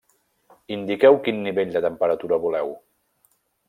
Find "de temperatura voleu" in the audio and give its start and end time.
1.79-2.77